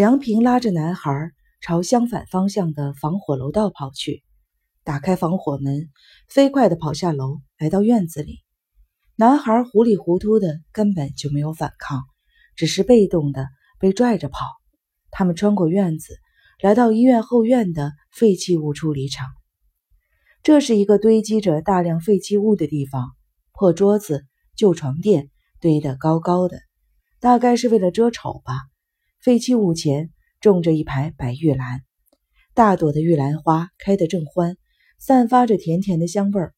[0.00, 1.30] 梁平拉着男孩
[1.60, 4.24] 朝相反方向的防火楼道跑去，
[4.82, 5.90] 打开防火门，
[6.26, 8.38] 飞快地跑下楼，来到院子里。
[9.16, 12.00] 男孩糊里糊涂的，根本就没有反抗，
[12.56, 13.46] 只是被动的
[13.78, 14.38] 被拽着跑。
[15.10, 16.16] 他们穿过院子，
[16.62, 19.28] 来到医院后院的废弃物处理厂。
[20.42, 23.10] 这是一个堆积着大量废弃物的地方，
[23.52, 24.24] 破桌子、
[24.56, 25.28] 旧床垫
[25.60, 26.58] 堆得高高的，
[27.20, 28.54] 大概是为了遮丑吧。
[29.20, 30.08] 废弃物前
[30.40, 31.82] 种着一排白玉兰，
[32.54, 34.56] 大朵的玉兰花开得正欢，
[34.98, 36.54] 散发着甜甜的香味儿。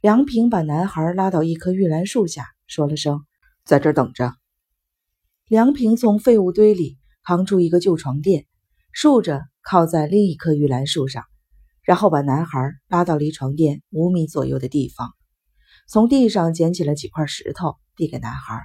[0.00, 3.26] 梁平把男孩拉到一棵玉兰树下，说了声
[3.66, 4.32] ：“在这儿等着。”
[5.46, 8.46] 梁平从废物堆里扛出一个旧床垫，
[8.90, 11.22] 竖着靠在另一棵玉兰树上，
[11.82, 15.10] 然后把男孩拉到离床垫五米左右的地方，
[15.86, 18.58] 从地上捡起了几块石头，递给男孩，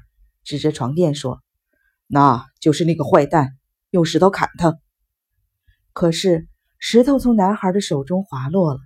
[0.45, 1.42] 指着床垫说。
[2.13, 3.58] 那就是那个坏蛋，
[3.90, 4.77] 用石头砍他。
[5.94, 8.80] 可是石头从男孩的手中滑落了，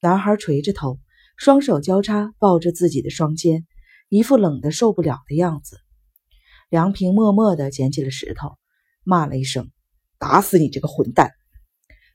[0.00, 1.00] 男孩垂着头，
[1.36, 3.66] 双手交叉抱着自己的双肩，
[4.08, 5.80] 一副冷得受不了的样子。
[6.68, 8.56] 梁平默默地捡起了石头，
[9.02, 9.72] 骂了一声
[10.16, 11.32] ：“打死你这个混蛋！”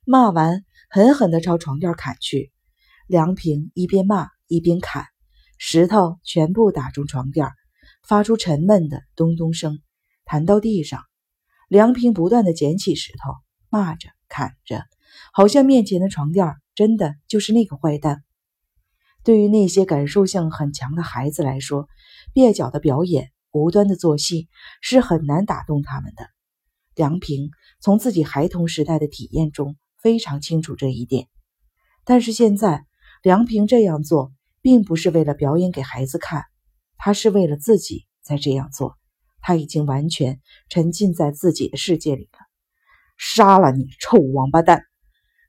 [0.07, 2.53] 骂完，狠狠地朝床垫砍去。
[3.07, 5.03] 梁平一边骂一边砍，
[5.57, 7.45] 石头全部打中床垫，
[8.07, 9.81] 发出沉闷的咚咚声。
[10.25, 11.01] 弹到地上，
[11.69, 13.31] 梁平不断的捡起石头，
[13.69, 14.83] 骂着砍着，
[15.31, 18.23] 好像面前的床垫真的就是那个坏蛋。
[19.23, 21.87] 对于那些感受性很强的孩子来说，
[22.33, 24.49] 蹩脚的表演、无端的做戏
[24.81, 26.27] 是很难打动他们的。
[26.95, 31.27] 梁平从自己孩童时代的体验中非常清楚这一点。
[32.03, 32.85] 但是现在，
[33.23, 34.31] 梁平这样做
[34.61, 36.45] 并不是为了表演给孩子看，
[36.97, 38.95] 他是为了自己在这样做。
[39.47, 42.39] 他已经完全沉浸在自己的世界里了。
[43.15, 44.81] 杀了你，臭王八蛋！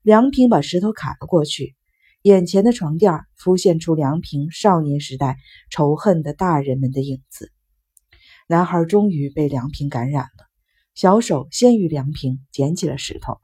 [0.03, 1.75] 梁平把石头砍了过去，
[2.21, 5.39] 眼前的床垫浮现出梁平少年时代
[5.71, 7.51] 仇恨的大人们的影子。
[8.49, 10.45] 男孩终于被梁平感染了，
[10.95, 13.41] 小手先于梁平捡起了石头，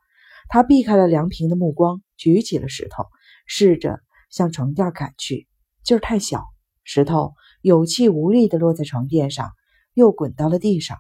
[0.51, 3.07] 他避开了梁平的目光，举起了石头，
[3.47, 5.49] 试着向床垫砍去，
[5.83, 6.45] 劲儿太小，
[6.85, 9.51] 石头有气无力地落在床垫上。
[9.95, 10.99] 又滚到了地上，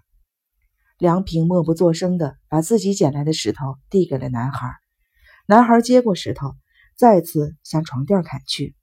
[0.98, 4.74] 梁平默不作声的把自己捡来的石头递给了男孩。
[5.46, 6.54] 男孩接过石头，
[6.96, 8.76] 再次向床垫砍去，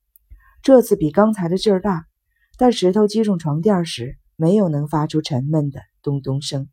[0.62, 2.06] 这次比刚才的劲儿大，
[2.58, 6.70] 但石头击中床垫时没有能发出沉闷的咚咚声。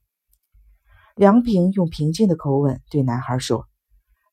[1.14, 3.66] 梁平用平静的口吻对男孩说：“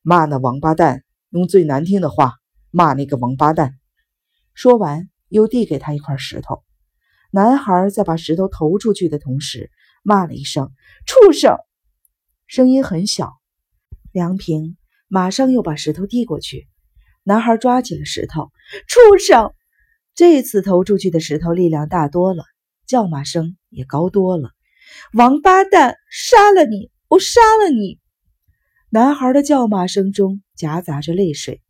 [0.02, 2.34] 骂那王八蛋，用最难听的话
[2.72, 3.76] 骂那个王八蛋。”
[4.56, 6.64] 说完，又递给他一块石头。
[7.36, 9.72] 男孩在把石头投出去的同时，
[10.04, 10.72] 骂了一声
[11.08, 11.58] “畜生”，
[12.46, 13.34] 声音很小。
[14.12, 14.78] 梁平
[15.08, 16.68] 马上又把石头递过去，
[17.24, 18.52] 男孩抓起了石头
[18.88, 19.52] ，“畜生”，
[20.14, 22.44] 这次投出去的石头力量大多了，
[22.86, 24.52] 叫骂声也高多了
[25.18, 26.92] ，“王八蛋，杀了你！
[27.08, 28.00] 我杀了你！”
[28.92, 31.64] 男孩的叫骂声中夹杂着泪水。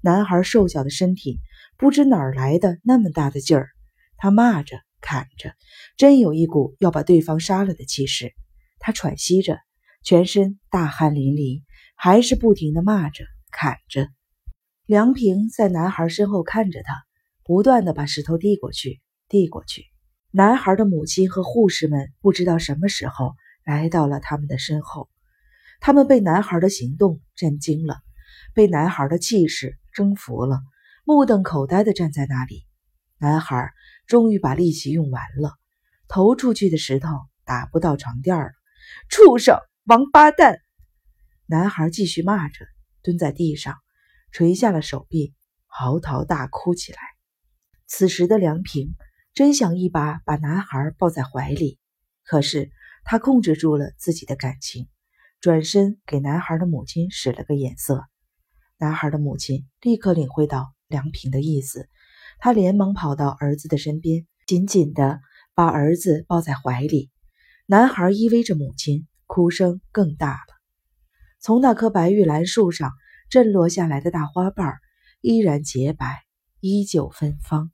[0.00, 1.38] 男孩瘦小的身体
[1.76, 3.68] 不知哪儿来的那么大的劲儿，
[4.16, 4.80] 他骂着。
[5.00, 5.54] 砍着，
[5.96, 8.34] 真有一股要把对方杀了的气势。
[8.78, 9.58] 他喘息着，
[10.02, 11.62] 全身大汗淋漓，
[11.96, 14.08] 还是不停的骂着、砍着。
[14.86, 17.04] 梁平在男孩身后看着他，
[17.44, 19.84] 不断的把石头递过去、递过去。
[20.30, 23.34] 男孩的母亲和护士们不知道什么时候
[23.64, 25.08] 来到了他们的身后，
[25.80, 27.98] 他们被男孩的行动震惊了，
[28.54, 30.60] 被男孩的气势征服了，
[31.04, 32.64] 目瞪口呆的站在那里。
[33.18, 33.72] 男孩。
[34.08, 35.52] 终于把力气用完了，
[36.08, 37.08] 投出去的石头
[37.44, 38.50] 打不到床垫了。
[39.10, 40.60] 畜生，王八蛋！
[41.44, 42.64] 男孩继续骂着，
[43.02, 43.76] 蹲在地上，
[44.32, 45.34] 垂下了手臂，
[45.66, 46.98] 嚎啕大哭起来。
[47.86, 48.94] 此时的梁平
[49.34, 51.78] 真想一把把男孩抱在怀里，
[52.24, 52.70] 可是
[53.04, 54.88] 他控制住了自己的感情，
[55.38, 58.06] 转身给男孩的母亲使了个眼色。
[58.78, 61.90] 男孩的母亲立刻领会到梁平的意思。
[62.38, 65.20] 他连忙跑到儿子的身边，紧紧地
[65.54, 67.10] 把儿子抱在怀里。
[67.66, 70.54] 男孩依偎着母亲，哭声更大了。
[71.40, 72.92] 从那棵白玉兰树上
[73.28, 74.74] 震落下来的大花瓣
[75.20, 76.22] 依然洁白，
[76.60, 77.70] 依旧芬芳。